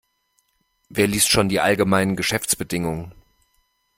Wer 0.89 1.05
liest 1.07 1.29
schon 1.29 1.47
die 1.47 1.59
allgemeinen 1.59 2.15
Geschäftsbedingungen? 2.15 3.13